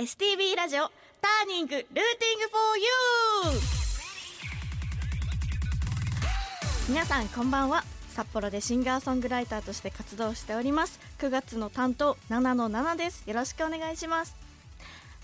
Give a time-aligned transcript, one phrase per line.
[0.00, 2.00] STB ラジオターニングルーティング
[2.48, 3.60] フォーユー
[6.88, 7.84] 皆さんこんばんは。
[8.08, 10.98] 札幌でシンガーソングライターとして活動しております。
[11.18, 13.28] 9月の担当7の7です。
[13.28, 14.34] よろしくお願いします。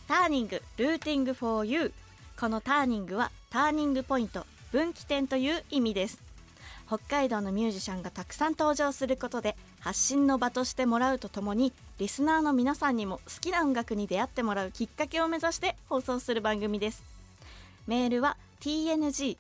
[0.08, 1.92] ターニングルーティングフォーユー
[2.38, 6.25] このターニングはターニングポイント分岐点という意味です。
[6.86, 17.02] 北海道のミュージシャンがたくさん登場することで発信の場としてもらうとともにリスナーの皆さんにも好きな音楽に出会ってもらうきっかけを目指して放送する番組です。
[17.86, 19.36] メールは tng.stb.jp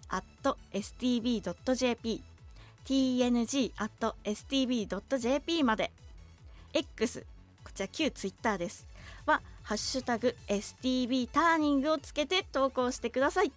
[2.86, 4.04] tng.stb.jp
[5.64, 5.90] まで。
[6.72, 7.24] X
[7.64, 8.86] こちら旧 Twitter です。
[9.24, 13.52] はハッシュタグ STB ターニングをつけて投稿してください。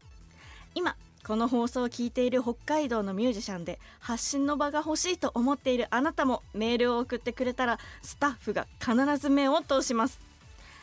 [0.73, 10.19] 今この放送を聞いている北海道のミュージシャンで発信の場が欲しいと思っているあなたもメールを送ってくれたらスタッフが必ず目を通します。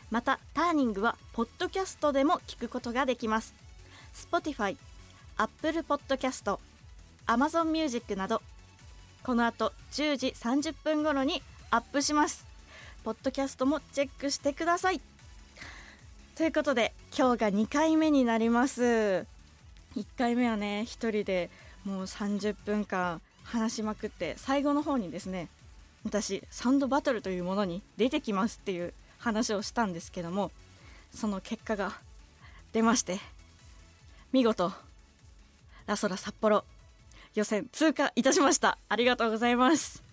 [0.09, 3.53] またターニングはポッドキャストでも聞くことができます。
[4.13, 4.77] Spotify、
[5.35, 6.59] Apple Podcast、
[7.25, 8.41] Amazon Music など
[9.23, 12.45] この後10時30分頃にアップします。
[13.03, 15.01] ポッドキャストもチェックしてください。
[16.35, 19.36] ということで今日が2回目になります。
[19.97, 21.49] 1回目はね1人で
[21.83, 25.49] もう30分間話しまくって最後の方にですね
[26.05, 30.51] 私サンドバトルというものに出てきますっていう話をしたんですけども
[31.11, 31.93] その結果が
[32.73, 33.19] 出まして
[34.31, 34.71] 見事
[35.87, 36.63] ラソラ札幌
[37.33, 38.77] 予選通過いたしました。
[38.89, 40.03] ありがとうございます。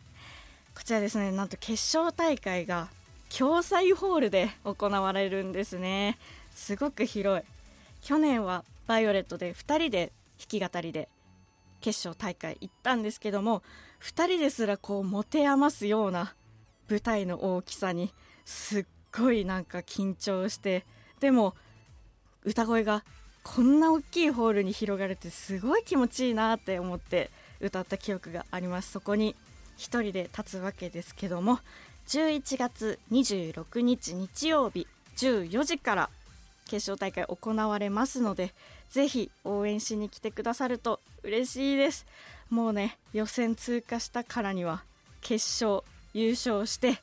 [0.74, 2.88] こちらですねなんと決勝大会が
[3.36, 6.18] 共済ホールで行われるんですね。
[6.52, 7.44] すごく広い。
[8.02, 11.08] 去年はバイオレットで2人で弾き語りで
[11.80, 13.62] 決勝大会行ったんですけども
[14.02, 16.34] 2人ですらこう持て余すような
[16.88, 18.12] 舞台の大きさに
[18.44, 20.84] すっごいなんか緊張して
[21.20, 21.54] でも
[22.44, 23.04] 歌声が
[23.42, 28.90] こんな大きいホールに広がるってすごい気持ちいいなって思って歌った記憶があります。
[28.90, 29.34] そこに
[29.78, 31.58] 1人で立つわけですけども
[32.06, 36.10] 11月26日日曜日14時から
[36.64, 38.54] 決勝大会行われますので
[38.90, 42.06] ぜひ応援しに来てくださると嬉しいです。
[42.50, 44.84] もうね予選通過したからには
[45.20, 47.00] 決勝優勝して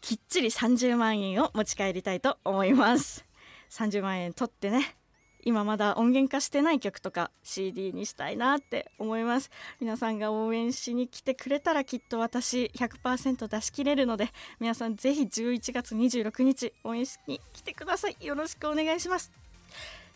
[0.00, 3.24] きっちり30万円を持ち帰りたいと思います。
[3.70, 4.96] 30万円取ってね
[5.44, 9.50] 今まだ音源化してない曲とか CD にしたいなって思います。
[9.80, 14.28] 皆さんが応援しに来てくれたらきっと私100%出し切れるので
[14.60, 18.16] 皆さんぜひ11月26日応援しに来てください。
[18.20, 19.32] よろしくお願いします。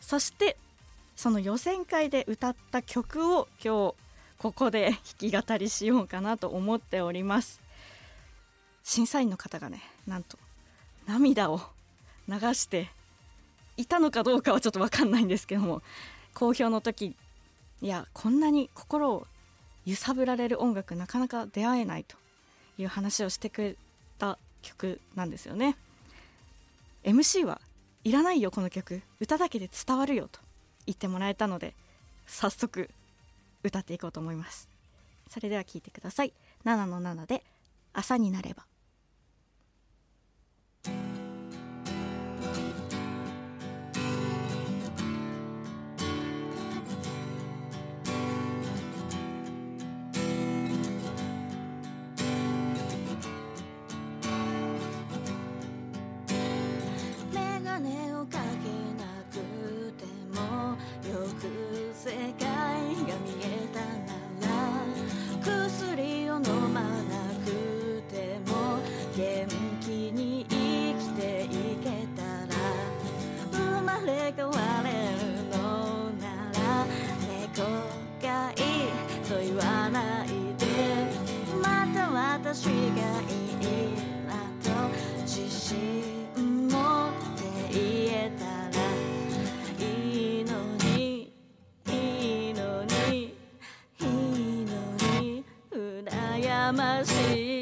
[0.01, 0.57] そして
[1.17, 3.95] その予選会で歌った曲を今日
[4.39, 7.61] ここで 弾き語りしようかなと思っております。
[8.83, 10.39] 審査員の方がねなんと
[11.07, 11.61] 涙を
[12.29, 12.89] 流して
[13.77, 15.83] いたのかどうかはちょっと分かんないんですけども
[16.35, 17.17] 好評の時
[17.83, 19.27] いやこんなに心を
[19.87, 22.17] 揺さぶられる音楽なかなか出会えないと
[22.79, 23.77] いう話をしてくれ
[24.19, 25.77] た曲なんですよね。
[27.05, 27.61] MC は
[28.05, 29.03] いらないよこの曲。
[29.21, 30.46] 歌だけで伝わるよと。
[30.87, 31.75] 言ってもらえたので
[32.27, 32.89] 早速
[33.63, 34.71] 歌っていこうと思います。
[35.29, 36.33] それでは聴いてください。
[36.65, 37.43] 7の7で
[37.93, 38.65] 朝になれば。
[96.77, 97.56] mas se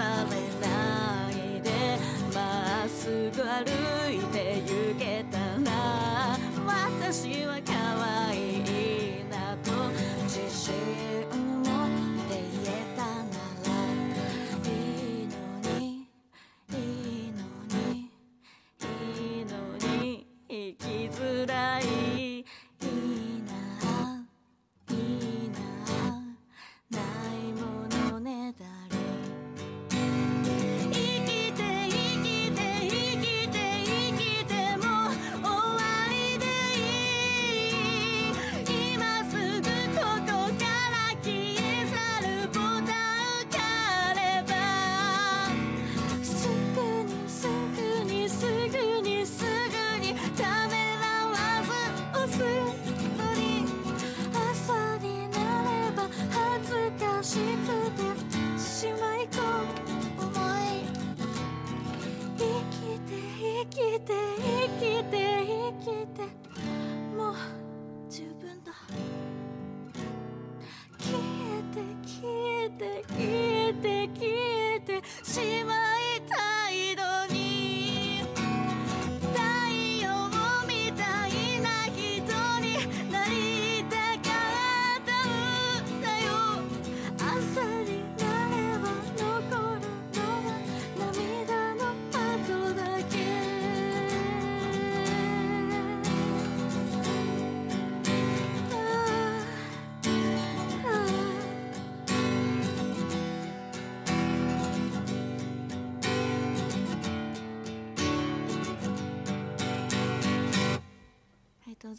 [0.00, 1.98] されないで
[2.34, 3.68] まっすぐ歩
[4.10, 7.49] いて行けたら私は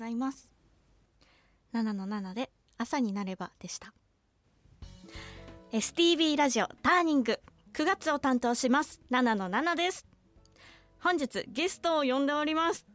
[0.01, 0.51] ざいます。
[1.74, 2.50] 7の7で
[2.80, 3.94] 朝になればでした。
[5.71, 7.39] STB ラジオターニング
[7.74, 9.00] 9月を担当します。
[9.12, 10.07] 7の7です。
[11.00, 12.88] 本日ゲストを呼んでおります。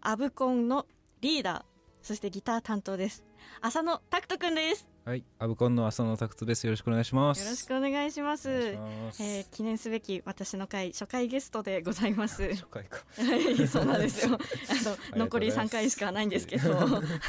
[0.00, 0.86] アブコンの
[1.20, 1.62] リーダー
[2.00, 3.24] そしてギター担当です。
[3.60, 4.88] 浅野拓人くんです。
[5.02, 6.66] はい、アブコンの浅野拓人です。
[6.66, 7.42] よろしくお願いします。
[7.42, 9.22] よろしくお願いしますます。
[9.22, 12.98] えー記念すべき私の回初回ゲストでございます 初回か。
[13.16, 14.36] はい、そうなんですよ。
[14.36, 16.76] あの残り3回しかないんですけど、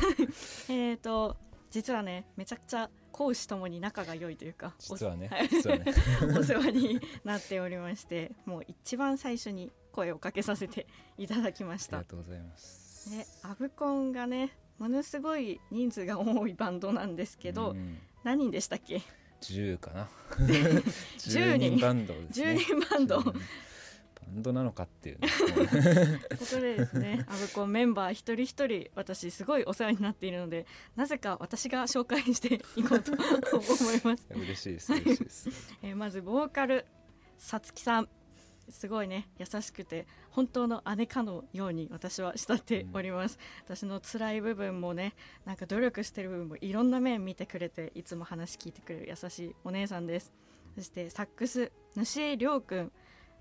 [0.69, 1.38] えっと
[1.69, 5.85] 実はねめちゃくちゃ講師ともに仲が良いというか、実はねはい、実はね。
[6.38, 10.88] お世話になっておりまして、もう一番最初に声をかけさせて
[11.18, 12.09] いただきましたありが。
[12.09, 13.09] とうございます。
[13.09, 19.01] ね、アブコンがねものすごい人数が多いバンドなんですけど、うん何人でしたっけ
[19.41, 20.07] ？10かな。
[20.38, 20.83] 10
[21.18, 22.51] 10人バンドですね。
[22.53, 25.27] 10人バンド10人バンドなのかっていうね。
[26.38, 34.28] ここでですね、アブコンメンバー一人一人私すごいお世話になっているので、なぜか私が紹介していこうと思います。
[34.30, 34.94] 嬉しいです。
[34.94, 35.49] 嬉しいです。
[35.81, 36.85] えーまずボーカル
[37.40, 38.09] さつきさん、
[38.71, 43.37] すごいね優しくて本当の姉かのように私は慕っております。
[43.66, 45.13] 私の辛い部分もね、
[45.45, 50.31] なんか努力してる部分もいろんな面見てくれていつも話聞いてくれる優しいお姉さんです。
[50.75, 52.92] そしてサックス主江亮君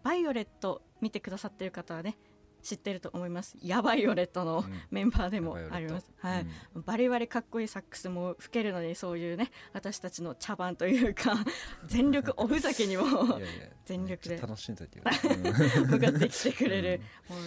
[0.02, 2.16] バイオレット見てくださってる方はね
[2.62, 3.56] 知ってると思います。
[3.62, 4.80] ヤバイオレットのうん。
[4.90, 11.34] メンバーでもあります、はい、うんバリバリかっこいいサックスも吹けるのにそういうね私たちの茶番というか
[11.86, 13.46] 全力おふざけにもいやいや。
[13.84, 15.10] 全力で楽しんだけど。
[15.86, 17.38] 向かってきてくれる、もう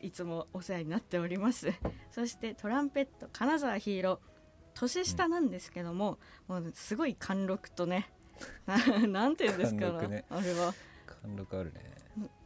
[0.00, 1.72] いつもお世話になっております。
[2.10, 4.32] そしてトランペット金沢ヒーロー。
[4.74, 8.10] 年下なんですけども,、もうすごい貫禄とね
[8.66, 10.24] ななんていうんですかね。
[10.28, 10.74] あれは。
[11.06, 12.01] 貫禄あるね。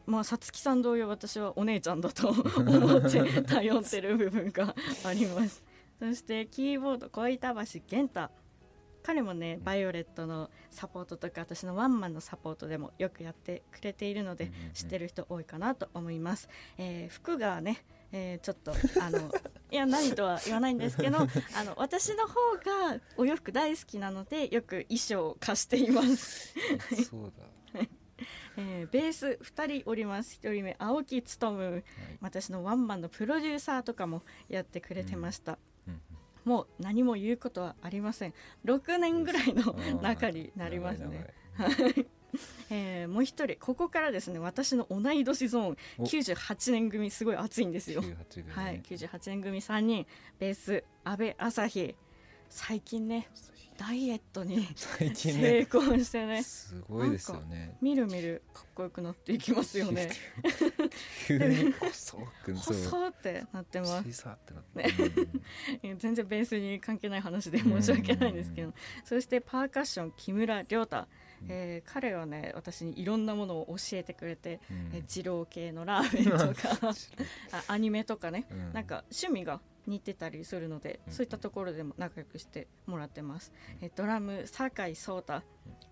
[0.06, 5.62] まあさつきさん同様私はお姉ちゃんだと 思って頼ってる部分があります。
[5.98, 8.30] そしてキーボード小板橋玄太
[9.02, 19.30] 彼もねバイオレットのサポートとか私のワンマンのサポートでもよくやってくれているので知ってる人多いかなと思います、えー服がね、えーちょっとあの
[19.70, 21.18] いや何とは言わないんですけど
[21.56, 26.52] あの私の方がお洋服大好きなのでよく衣装を貸しています。
[27.08, 27.32] そう
[27.74, 27.80] だ。
[28.56, 30.38] えーベース2人おります。
[30.42, 31.84] 1人目青木勉はい。
[32.20, 36.00] 私のワンマンのプロデューサーとかもやってくれてました、うん。
[36.44, 38.34] もう何も言うことはありません。
[38.64, 41.34] 6年ぐらいの中になりますね、
[42.70, 43.56] えーもう一人。
[43.58, 45.76] ここからですね私の同い年ゾーン。
[45.98, 46.04] お。
[46.04, 48.02] 98年組すごい熱いんですよ。
[48.02, 48.72] 98ぐらはい。
[48.74, 50.06] ね98年組3人。
[50.38, 51.94] ベース阿部朝日。
[52.48, 53.28] 最近ね
[53.76, 56.42] ダイエットに最近成ね功してね。
[56.42, 57.76] すごいですよね。
[57.80, 60.10] みるみるかっこよくなっていきますよね。
[61.26, 61.72] 急に。
[61.80, 64.08] 細くそう細ってなってます。
[64.08, 65.26] 小さってなって、
[65.86, 68.72] いや全然ベースに関係ない話で申し訳ないんですけど。
[69.04, 71.06] そしてパーカッション木村亮太、うん。
[71.48, 74.90] えー彼はね私にいろんなものを教えてくれて、うん。
[74.94, 76.94] えー二郎系のラーメンとか。
[77.52, 78.72] あアニメとかね、うん。
[78.72, 85.42] なんか趣味が似てたりするので、うんそういったところでも仲良くしてもらってます、えードラム酒井壮太。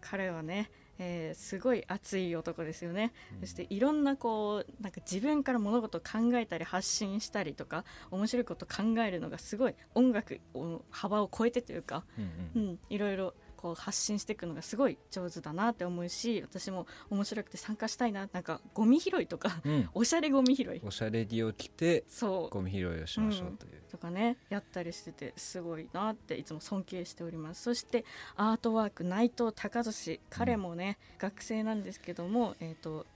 [0.00, 3.40] 彼はね、えーすごい熱い男ですよね、うん。
[3.40, 12.68] そしていろんなこうなんか自分から物事を考えたり発信したりとか面白いことを考えるのがすごい音楽の幅を超えてというか、うんうん。
[12.68, 13.34] うん、いろいろ
[13.64, 18.28] こう発信していくのがすごい上手だなって思うし私も面白くて参加したいな。
[18.30, 19.88] なんかゴミ拾いとかうん。
[19.94, 20.83] おしゃれゴミ拾い。
[20.85, 22.54] おしゃれ着を着てそう。
[22.54, 27.62] ゴミ拾いをしましょうという、とかねやったりしててすごいなっていつも尊敬しております。
[27.62, 28.04] そして
[28.37, 30.21] アートワーク内藤隆俊。
[30.28, 33.06] 彼もね、学生なんですけども、えー、と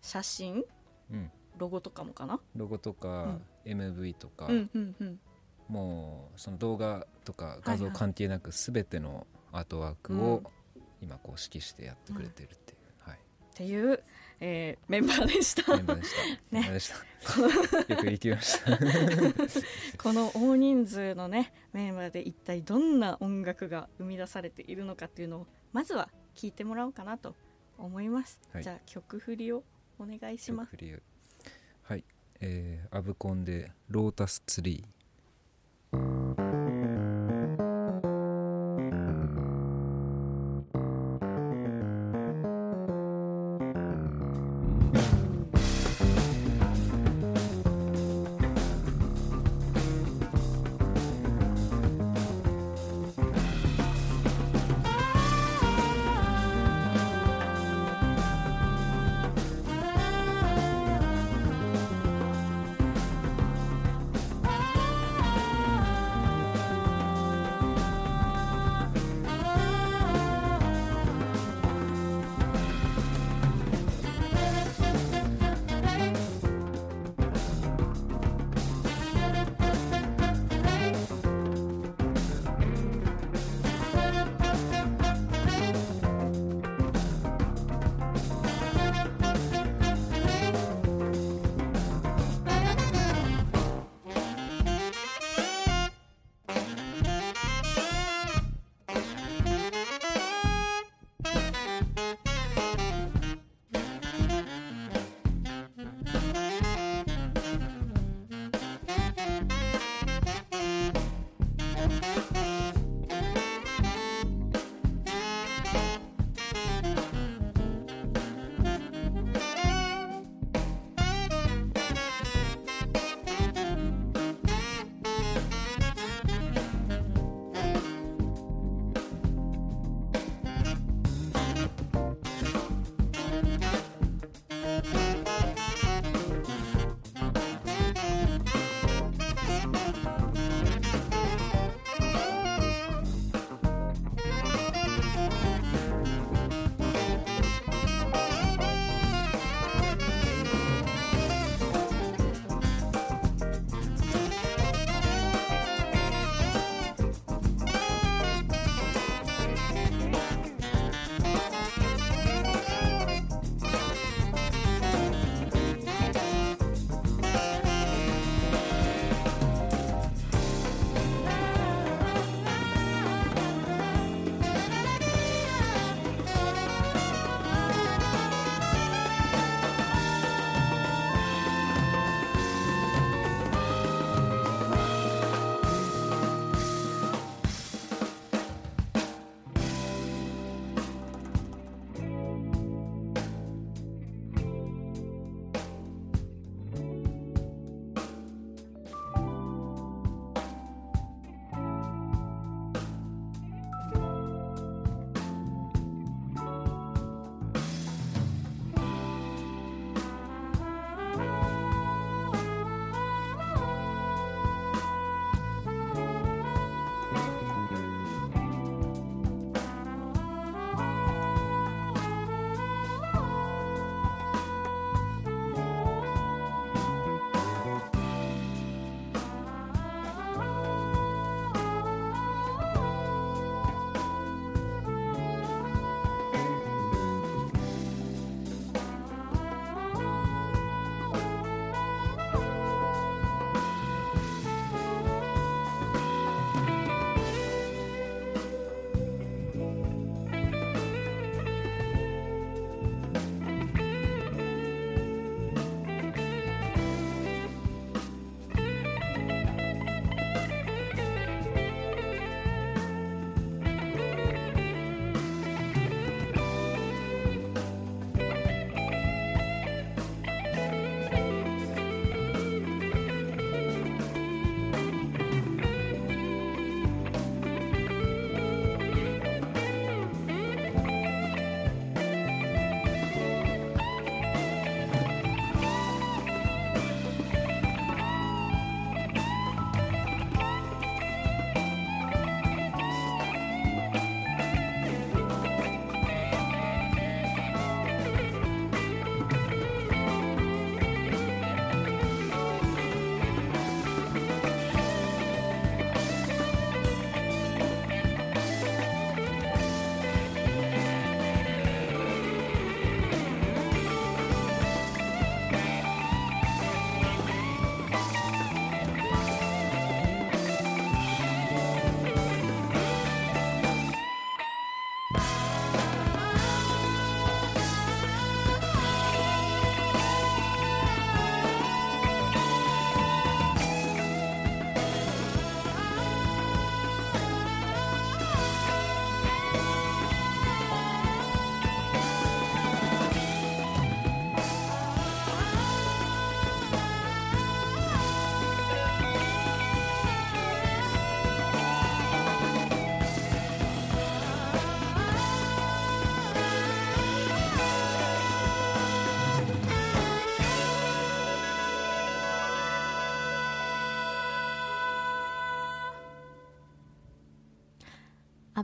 [0.00, 0.62] 写真
[1.10, 1.28] うん。
[1.58, 5.20] ロゴとかもかな、ロゴとか、MV とか、うんうんうん、
[5.68, 7.98] もうその動画とか画像はいはい。
[7.98, 10.20] 関係なく全てのアートワークうん。
[10.20, 10.42] を
[11.00, 13.18] 今こう指揮してやってくれてるっていう、はい、っ
[13.54, 14.02] ていう、
[14.40, 15.76] えーメンバーでした。
[15.76, 17.08] メンバーでした、メンバーでした。
[17.94, 18.78] よく言い切りました。
[20.02, 27.34] この大人数のねメンバーで一体どんな音楽が生み出されているのかっていうのをまずは聞いてもらおうかなと
[27.76, 28.62] 思います、はい。
[28.62, 29.64] じゃあ曲振りを
[29.98, 30.76] お願いします。
[31.82, 32.04] はい、
[32.40, 36.16] えー、アブコンでロータスツリー「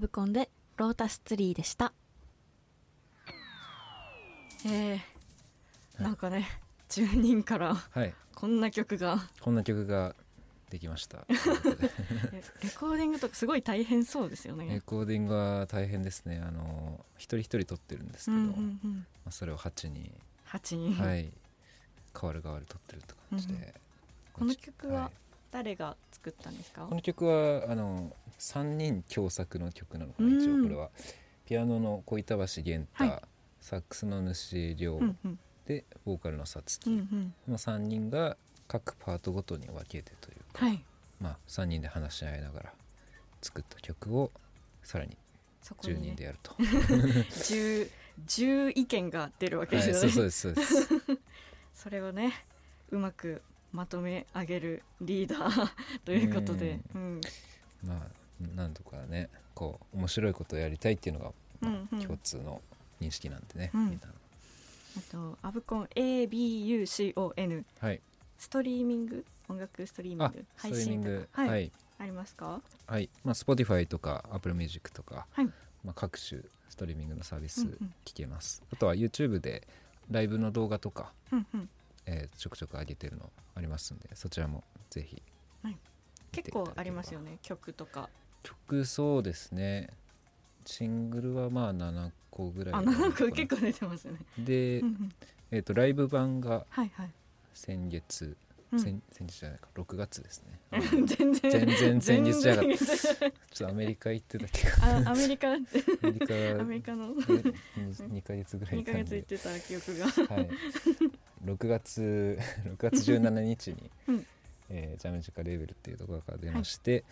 [0.04, 1.94] ブコンでロータスツリーでした。
[4.66, 6.46] えー、なんかね
[6.90, 8.12] 10人からはい。
[8.34, 9.18] こんな曲が。
[9.40, 10.14] こんな曲が
[10.68, 11.24] できました。
[11.30, 11.32] え
[12.64, 16.42] レコーディングとかすごい大変そうですよレねコーディングは大変ですね。
[16.46, 19.06] あの一人一人撮ってるんですけど、うんうんうん。
[19.24, 20.12] まあ、それを8に、
[20.50, 21.32] 8人、はい。
[22.20, 23.62] 変わる変わる撮ってるって感じで、うん
[24.34, 25.12] この曲は
[25.54, 30.60] 誰が作ったんですか、この曲はあの3人共作の曲なのかな、一うん。
[30.62, 30.90] 応これは。
[31.46, 33.22] ピアノの小板橋源太、はい。
[33.60, 35.38] サックスの主亮、うんうん。
[35.64, 37.34] でボーカルのさつき、うんうん。
[37.46, 38.36] この3人が
[38.66, 40.84] 各パートごとに分けてというか、はい。
[41.20, 42.72] まあ、3人で話し合いながら
[43.40, 44.32] 作った曲を
[44.82, 45.14] さらに10
[45.62, 47.90] そこに、ね、人でやると、 10,
[48.26, 51.20] 10意見が出るわけはい、ですよね、そうそうですそうです。
[51.84, 52.44] それをね
[52.90, 53.40] うまく
[53.74, 55.70] まとめ上げるリーダー
[56.06, 57.20] ということで、うん。
[57.84, 62.00] まあなんとかねこう面白いことをやりたいっていうのが、まあうんうん。
[62.00, 62.62] 共通の
[63.00, 63.90] 認識なんでね、うん。
[63.90, 64.00] みん
[64.96, 68.00] あとアブコン ABUCON はい。
[68.38, 69.24] ストリーミング？
[69.48, 71.28] 音楽ストリーミンあグストリーミング。
[71.32, 71.72] はい、はい。
[71.98, 72.62] ありますか？
[72.86, 75.46] はい、まあ、Spotify とか Apple Music とか、はい。
[75.84, 77.94] まあ、各種ストリーミングのサービスうんうん。
[78.04, 79.66] 聞けます、あとは YouTube で
[80.10, 81.68] ライブの動画とか、うんうん
[82.06, 85.22] えーちょくちょく上げてるのありますんでそちらもぜひ
[85.62, 85.76] はい。
[86.32, 88.08] 結構ありますよね曲とか。
[88.42, 89.88] 曲そうですね。
[90.66, 92.74] シングルはまあ7個ぐらい。
[92.74, 94.18] ああるのかななんか結構出てますね。
[94.38, 94.82] で
[95.50, 97.10] えー、とライブ版がはいはい、
[97.54, 97.88] 先
[98.78, 99.68] 先先日じゃないか。
[99.74, 100.60] 6月ですね。
[101.06, 101.32] 全然。
[101.32, 102.86] 全然先日じゃなかった。
[102.86, 104.70] ちょっとアメリカ行ってたけど
[105.06, 105.52] あアメリカ。
[105.52, 105.66] アメ
[106.12, 106.60] リカ。
[106.60, 107.14] アメリカの。
[107.14, 109.04] 2ヶ月ぐらい2ヶいたんで。
[109.04, 110.34] 月行ってた記憶が。
[110.34, 110.50] はい、
[111.44, 114.26] 6月 6月17日に、 うん。
[114.70, 117.04] えージャムジカレーベルっていうところから出まして、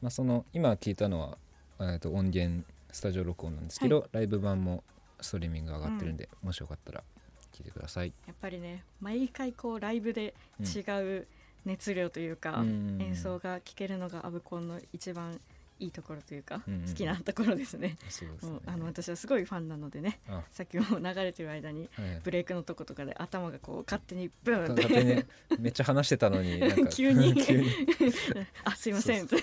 [0.00, 1.38] まあ、その今聞いたのは、
[1.78, 4.82] えー、と音源スタジオ録音なんですけど、ライブ版も
[5.20, 7.04] ストリーミング上がってるんで、もしよかったら
[7.52, 8.12] 聞いてください。
[8.26, 10.80] やっぱりね毎回こうライブでうん違
[11.18, 11.26] う
[11.66, 13.02] 熱量というか、うん。
[13.02, 15.40] 演奏が聴けるのがアブコンの一番
[15.78, 16.88] いいところというか、うんうん。
[16.88, 17.96] 好きなところですね。
[18.08, 18.30] すね。
[18.66, 20.42] あの私はすごいファンなのでねあ。
[20.50, 24.82] さっきも流れてる間にはいブレイクのとことかで頭がこう勝手にブーンって。
[24.82, 25.26] 勝手にね
[25.58, 26.60] めっちゃ話してたのに
[26.90, 27.34] 急に。
[27.34, 27.70] 急に。
[28.64, 29.26] あすいません。
[29.26, 29.38] 分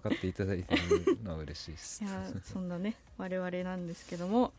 [0.00, 2.04] かっていただいてるのは嬉しいです。
[2.04, 2.06] い。
[2.06, 4.52] やそんなね我々なんですけども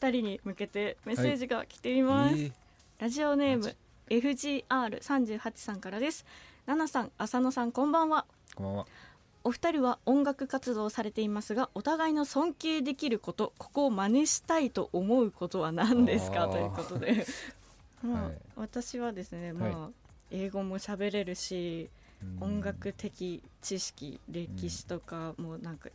[0.00, 2.52] 2人に向けてメッセージが来ています、えー
[3.02, 3.76] ラジオネームマジ。
[4.10, 6.24] FGR38 さんからです。
[6.66, 8.26] ナナさん浅野さんこんばんは。
[8.54, 8.86] こんばんは。
[9.44, 17.26] お二人は音楽活動をされていますがお互いの尊敬できることここを真似したいと思うことは何ですかということで、
[18.02, 18.34] まあはい。
[18.56, 19.90] 私はですね、まあは
[20.30, 21.90] 英語も喋れるし
[22.40, 25.90] うん音楽的知識歴史とかもなんか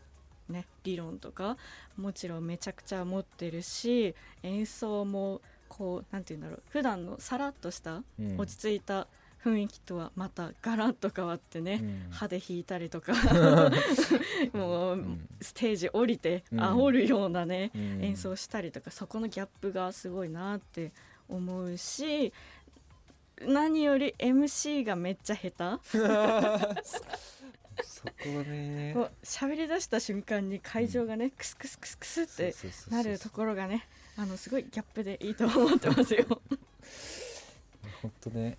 [0.50, 1.58] ね理論とか
[1.98, 8.38] もちろんめちゃくちゃ持ってるし演奏もこうなんて言うんだろう普段のさらっとしたうん。
[8.38, 9.08] 落ち着いた
[9.48, 12.08] 雰囲気とはまたガラッと変わってね、うん。
[12.12, 13.14] 歯で弾いたりとか
[14.54, 15.28] もう、うん。
[15.42, 18.04] ステージ降りてうん煽るようなね、うん。
[18.04, 20.92] 演奏したりとかそこのギャップがすごいなって
[21.30, 22.34] 思うし
[23.42, 25.98] 何より MC がめっちゃ下手。
[27.84, 28.94] そこね。
[28.96, 32.56] こう喋り出した瞬間に会場がね、クスクスクスクスって
[32.90, 36.26] なるところがねあのすごいギャップでいいと思ってますよ。
[38.02, 38.58] 本当ね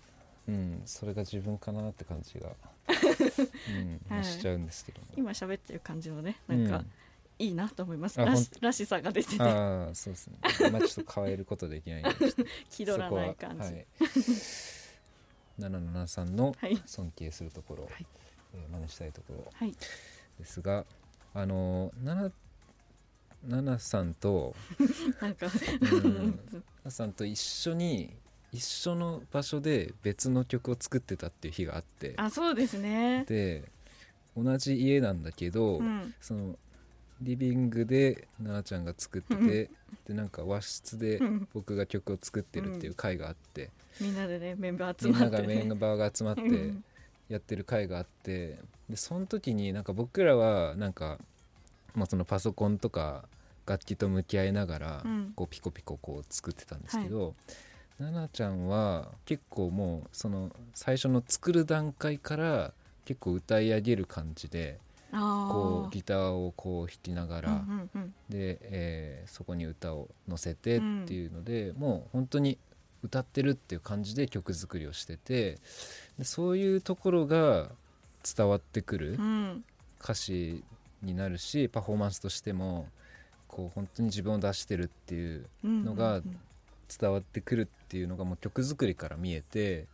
[0.49, 4.23] うんそれが自分かなって感じが、うんはい。
[4.25, 5.07] しちゃうんですけども。
[5.15, 6.91] 今喋ってる感じもねなんかうん。
[7.41, 9.41] いいなと思います、あらしらしさが出てて。
[9.41, 10.37] ああそうですね。
[10.71, 13.85] まあちょっと変えることできないんでちょっと気取らない感じ、ははい。
[15.59, 16.81] 777さんのはい。
[16.85, 18.05] 尊敬するところ、はい。
[18.55, 19.73] えー真似したいところはい。
[20.37, 20.85] ですが
[21.33, 22.31] あの7
[23.47, 24.53] 7さんと
[25.21, 25.49] なんかう
[25.97, 26.39] ん。
[26.85, 28.17] 7さんと一緒に
[28.51, 32.13] 一緒の場所で別の曲を作ってたっていう日があって。
[32.17, 33.25] あそうですね。
[33.27, 33.63] で
[34.35, 36.13] 同じ家なんだけど、うん。
[36.19, 36.55] その
[37.21, 39.69] リビングで奈々ちゃんが作ってて
[40.07, 41.47] でなんか和室でうん。
[41.53, 46.83] 僕が曲を作ってるっていう回があって、みんなでねメンバー集みんまって、ね、ながメンバーが集まってうん。
[47.27, 48.57] やってる回があって。
[48.89, 51.19] でその時になんか僕らはなんか
[51.93, 53.25] もうそのパソコンとか
[53.67, 55.33] 楽器と向き合いながらうん。
[55.35, 57.35] こうピコピコこう作ってたんですけど、
[57.99, 62.73] 奈々ちゃんは結構もうその最初の作る段階から
[63.05, 64.79] 結構歌い上げる感じで
[65.11, 68.13] あこうーギターをこう弾きながら、うんうんうん。
[68.29, 72.57] で、えーそこに歌を乗せてっていうので、もう本当に
[73.03, 75.57] 歌ってるっていう感じで曲作りをしてて
[76.17, 77.69] でそういうところが
[78.35, 79.63] 伝わってくるうん。
[80.01, 80.63] 歌詞
[81.01, 82.87] になるしパフォーマンスとしても
[83.47, 86.21] こう本当に自分を出してるっていうのが
[86.99, 89.87] 伝わってくるっていうのがもう曲作りから見えて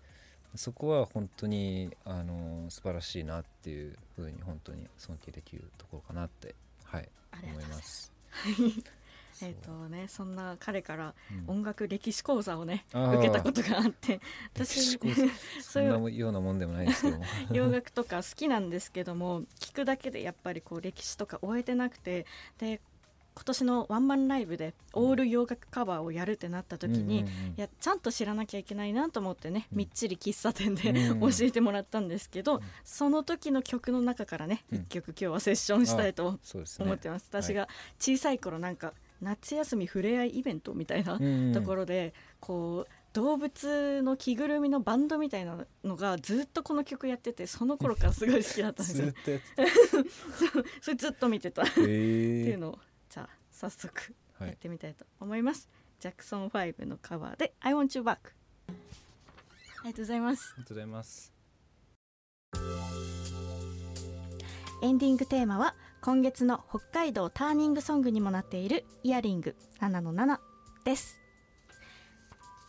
[0.56, 7.08] そこは本当にあの素晴らしいなっていうふうに本当に尊敬できるところかなってはい
[7.42, 8.12] 思います。
[9.40, 9.46] す。
[9.46, 11.14] えっ、とねそんな彼から
[11.48, 11.58] うん。
[11.60, 13.18] 音楽歴史講座をね、あー。
[13.20, 14.20] 受けたことがあって
[14.54, 14.98] 私
[15.62, 17.24] そそんういうなようなもんでもないですけども。
[17.52, 22.26] 洋楽とか好きなんですけども聞くだけでやっぱりこう歴史とか終えてなくて
[22.58, 22.82] で
[23.36, 27.50] 今年のワンマンライブでオール洋楽カバーをやるってなった時に、うんうんうん。
[27.50, 29.78] いやちゃんと知らなきゃいけないなと思ってね、うん。
[29.80, 31.20] みっちり喫茶店で、うん。
[31.30, 32.62] 教えてもらったんですけど、うん。
[32.84, 34.78] その時の曲の中からねうん。
[34.80, 37.44] 一曲今日はセッションしたいと思ってます、はい。
[37.44, 37.68] 私が
[38.00, 41.20] 小さい頃なんか夏休み触れ合いイベントみたいな
[41.54, 49.06] ところで、こう動物の着ぐるみのバンドみたいなのがずっとこの曲やっててその頃からすごい好きだったんですよ。
[49.26, 51.64] ずっと それずっと見てた。
[51.64, 52.80] ったていうのを
[53.56, 54.50] 早速はい。
[54.50, 55.70] やってみたいと思います、
[56.02, 58.18] ジャクソン5のカバーで「I want you back」
[58.68, 60.54] ありがとうございます。
[60.54, 61.34] ありがとうございます。
[64.82, 70.38] エンディングテーマは今月の北海道ターニングソングにもなっているイヤリング7の7
[70.84, 71.22] です。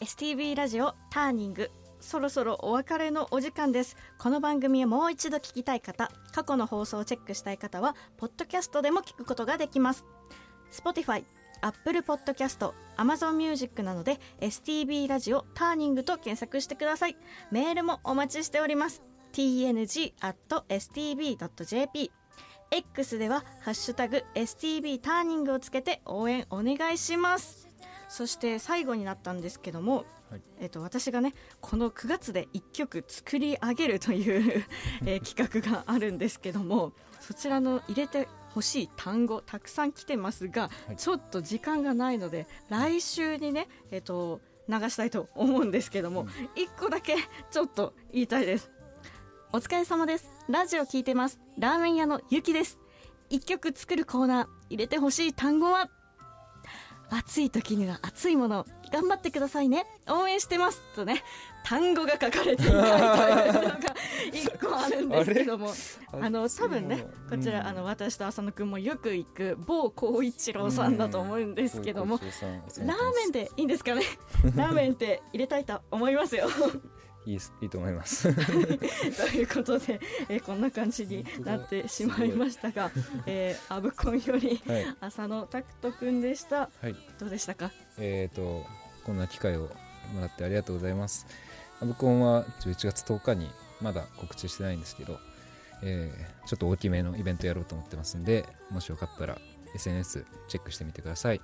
[0.00, 1.70] STB ラジオターニング
[2.00, 3.96] そろそろお別れのお時間です。
[4.18, 10.04] この番組をもう一度聞きたい方過去の放送をチェックしたい方はポッドキャストでも聞くことができます
[10.70, 11.24] Spotify
[11.62, 17.16] Apple Podcast、Amazon Music などで STB ラジオターニングと検索してください。
[17.50, 19.02] メールもお待ちしております。
[19.32, 20.10] Tng.stb.jp
[22.70, 27.68] X では「ハッシュタグ #STB ターニング」をつけて応援お願いします。
[28.08, 30.42] そして最後になったんですけども、はい。
[30.60, 34.64] えっと私がねこの9月で1曲作り上げるという、
[35.04, 40.96] えー企画があるんですけどもそちらの入れてほしい単語たくさん来てますが、はい。
[40.96, 46.28] ちょっと時間がないので来週にね、えっと流したいと思うんですけども、うん。
[46.28, 47.16] 1個だけ
[47.50, 48.70] ちょっと言いたいです。
[49.52, 50.30] お疲れ様です。
[50.48, 51.38] ラジオ聞いてます。
[51.58, 52.78] ラーメン屋のゆきです。
[53.28, 55.90] 一曲作るコーナー入れてほしい単語は？
[57.10, 59.84] 暑い時には熱いもの頑張ってくださいね。
[60.08, 60.80] 応援してます。
[60.96, 61.22] とね
[61.68, 63.78] 単語が書かれていないというのが
[64.32, 65.70] 一個あるんですけども。
[66.12, 74.02] あの多分ねこちら、あの私と浅野くんもよく行く某光一郎さんだと思うんですけども、ラーメンでいいんですかね？
[74.54, 76.48] ラーメンって入れたいと思いますよ。
[77.26, 78.32] いいいいと思います。
[78.32, 78.42] と
[79.36, 79.98] いうことで、
[80.28, 82.92] えーこんな感じになってしまいましたが、
[83.26, 84.96] えーアブコンよりはい。
[85.00, 86.70] 浅野拓人くんでした。
[86.80, 86.94] はい。
[87.18, 87.72] どうでしたか？
[87.98, 88.64] えー、と
[89.04, 89.62] こんな機会を
[90.14, 91.26] もらってありがとうございます。
[91.80, 95.18] アブコンは11月10日にまだ告知してないんですけど、
[95.82, 99.36] えーちょっと大きめのイベントやろうと思ってますんでもしよかったら
[99.74, 101.40] SNS チェックしてみてください。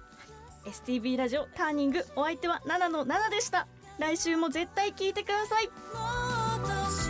[0.64, 3.66] STB ラジオターニングお相手は7の7でした
[3.99, 7.02] 来週も絶対聞いてください